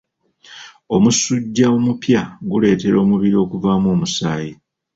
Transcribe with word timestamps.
Omusujja 0.95 1.65
omupya 1.77 2.21
guleetera 2.49 2.97
omubiri 3.03 3.35
okuvaamu 3.43 3.87
omusaayi. 3.95 4.51